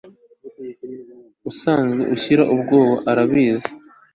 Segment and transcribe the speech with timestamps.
[1.49, 3.71] asanzwe ashira ubwoba urabizi